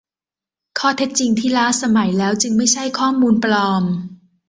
[0.79, 3.83] ข้อเท็จจริงที่ล้าสมัยแล้วจึงไม่ใช่ข้อมูลปลอม